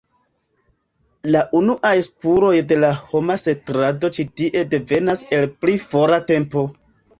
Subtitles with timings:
[1.35, 6.69] La unuaj spuroj de la homa setlado ĉi tie devenas el pli fora tempo.